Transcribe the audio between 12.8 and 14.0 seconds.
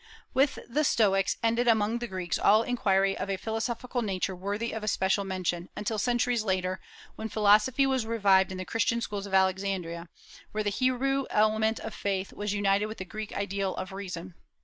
with the Greek ideal of